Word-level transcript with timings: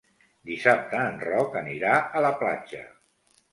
Dissabte 0.51 1.01
en 1.09 1.19
Roc 1.27 1.59
anirà 1.63 1.93
a 2.21 2.25
la 2.29 2.35
platja. 2.43 2.83